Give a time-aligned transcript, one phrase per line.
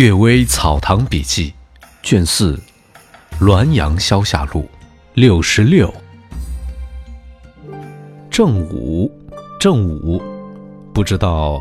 [0.02, 1.52] 《岳微草堂笔记》
[2.02, 2.58] 卷四，
[3.44, 4.62] 《滦阳消夏录》
[5.12, 5.92] 六十六。
[8.30, 9.12] 郑武，
[9.60, 10.22] 郑武，
[10.94, 11.60] 不知道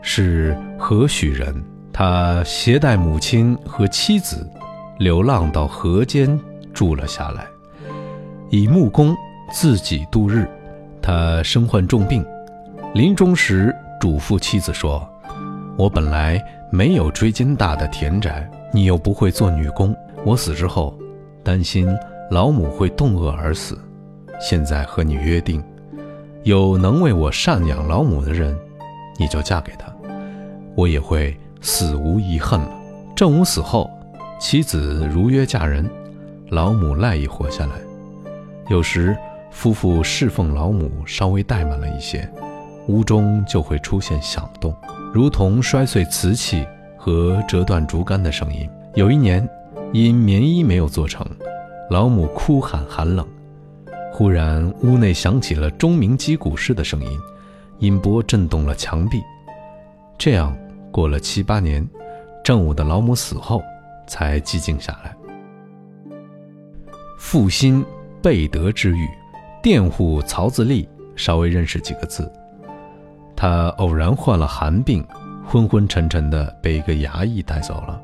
[0.00, 1.62] 是何许人。
[1.92, 4.50] 他携带母亲和妻子，
[4.98, 6.40] 流浪到河间
[6.72, 7.46] 住了下来，
[8.48, 9.14] 以木工
[9.52, 10.48] 自己度日。
[11.02, 12.24] 他身患重病，
[12.94, 15.06] 临终时嘱咐妻子说
[15.76, 20.92] ：“我本来……”没有追金大的田宅，你又不会做女工，我死之后，
[21.44, 21.88] 担心
[22.32, 23.78] 老母会冻饿而死。
[24.40, 25.62] 现在和你约定，
[26.42, 28.58] 有能为我赡养老母的人，
[29.20, 29.86] 你就嫁给他，
[30.74, 32.70] 我也会死无遗恨了。
[33.14, 33.88] 正武死后，
[34.40, 35.88] 妻子如约嫁人，
[36.48, 37.74] 老母赖以活下来。
[38.68, 39.16] 有时
[39.52, 42.28] 夫妇侍奉老母稍微怠慢了一些，
[42.88, 44.74] 屋中就会出现响动。
[45.14, 48.68] 如同摔碎瓷器和折断竹竿的声音。
[48.94, 49.48] 有一年，
[49.92, 51.24] 因棉衣没有做成，
[51.88, 53.24] 老母哭喊寒冷。
[54.12, 57.16] 忽然，屋内响起了钟鸣击鼓式的声音，
[57.78, 59.22] 音波震动了墙壁。
[60.18, 60.52] 这样
[60.90, 61.88] 过了七八年，
[62.42, 63.62] 郑武的老母死后，
[64.08, 65.14] 才寂静下来。
[67.20, 67.84] 负心
[68.20, 69.08] 备德之语，
[69.62, 72.28] 佃户曹自立稍微认识几个字。
[73.44, 75.06] 他偶然患了寒病，
[75.46, 78.00] 昏昏沉沉的被一个衙役带走了。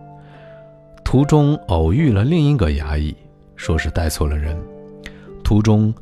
[1.02, 3.16] 途中偶遇了另一个衙役，
[3.56, 4.55] 说是带错了人。
[5.42, 5.94] 途中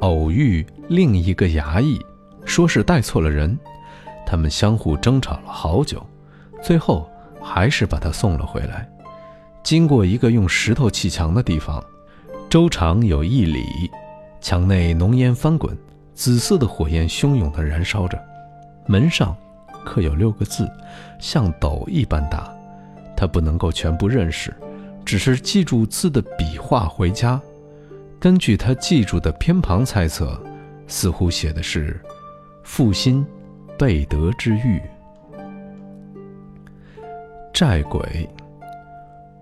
[0.00, 1.98] 偶遇另一个衙役，
[2.44, 3.58] 说是带错了人。
[4.26, 6.06] 他们相互争吵了好久，
[6.62, 7.08] 最后
[7.40, 8.86] 还是把他送了回来。
[9.62, 11.82] 经过一个用石头砌墙的地方，
[12.50, 13.64] 周长有一里，
[14.42, 15.74] 墙内浓烟翻滚。
[16.12, 18.22] 紫色的火焰汹涌地燃烧着，
[18.86, 19.36] 门上
[19.84, 20.70] 刻有六个字，
[21.18, 22.52] 像斗一般大。
[23.16, 24.52] 他不能够全部认识，
[25.04, 27.40] 只是记住字的笔画回家。
[28.18, 30.40] 根据他记住的偏旁猜测，
[30.88, 32.00] 似乎写的是
[32.64, 33.24] “负心
[33.78, 34.80] 背德之欲”。
[37.54, 38.28] 债鬼，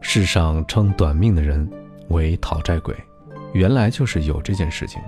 [0.01, 1.67] 世上称短命的人
[2.09, 2.95] 为讨债鬼，
[3.55, 5.01] 原来就是有这件事情。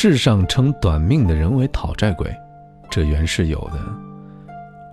[0.00, 2.32] 世上称短命的人为讨债鬼，
[2.88, 3.80] 这原是有的。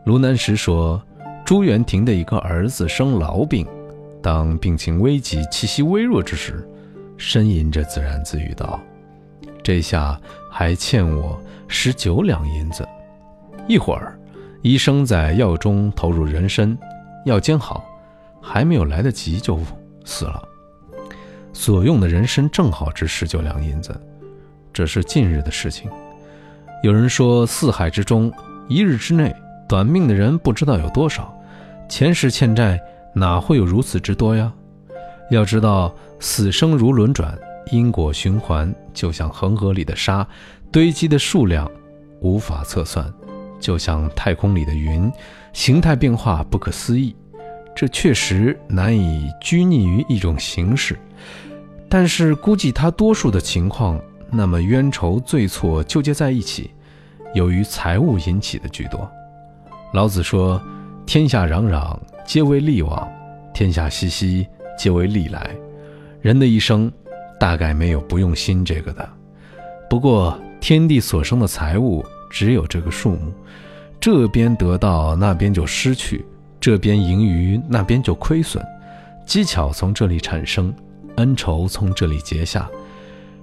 [0.03, 0.99] 卢南石说，
[1.45, 3.67] 朱元廷的一个儿子生痨病，
[4.19, 6.67] 当病情危急、气息微弱之时，
[7.19, 8.81] 呻吟着自言自语道
[9.61, 12.83] ：“这下还欠我十九两银子。”
[13.69, 14.17] 一会儿，
[14.63, 16.75] 医生在药中投入人参，
[17.27, 17.85] 药煎好，
[18.41, 19.59] 还没有来得及就
[20.03, 20.41] 死了。
[21.53, 23.95] 所用的人参正好值十九两银子。
[24.75, 25.89] 这是近日的事情。
[26.83, 28.29] 有人说，四海之中，
[28.67, 29.33] 一日之内
[29.69, 31.33] 短命的人不知道有多少。
[31.87, 32.77] 前世欠债
[33.13, 34.51] 哪会有如此之多呀？
[35.31, 37.39] 要知道，死生如轮转，
[37.71, 40.27] 因果循环，就像恒河里的沙，
[40.73, 41.71] 堆积的数量
[42.19, 43.05] 无法测算；
[43.61, 45.09] 就像太空里的云，
[45.53, 47.15] 形态变化不可思议。
[47.73, 50.99] 这确实难以拘泥于一种形式，
[51.87, 53.97] 但是估计他多数的情况。
[54.31, 56.71] 那么冤仇罪错纠结在一起，
[57.33, 59.09] 由于财物引起的居多。
[59.93, 60.61] 老子说
[61.05, 63.07] ：“天下攘攘，皆为利往；
[63.53, 64.47] 天下熙熙，
[64.77, 65.55] 皆为利来。”
[66.21, 66.91] 人的一生，
[67.39, 69.07] 大概没有不用心这个的。
[69.89, 73.31] 不过，天地所生的财物只有这个数目，
[74.01, 76.25] 这边得到，那边就失去；
[76.59, 78.65] 这边盈余，那边就亏损。
[79.25, 80.73] 机巧从这里产生，
[81.17, 82.69] 恩仇从这里结下。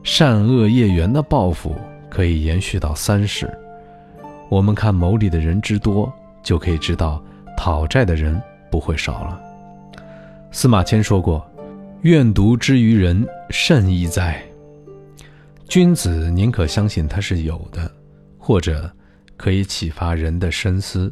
[0.03, 1.77] 善恶业缘的报复
[2.11, 3.49] 可以延续到三世。
[4.49, 7.23] 我们看谋利的人之多，就可以知道
[7.57, 8.41] 讨债的人
[8.71, 9.41] 不会少了。
[10.51, 11.47] 司马迁说过
[12.03, 14.43] ：“愿独之于人，甚易哉。”
[15.69, 17.91] 君子宁可相信他是有的，
[18.37, 18.91] 或者
[19.39, 21.11] 可以启发人的深思。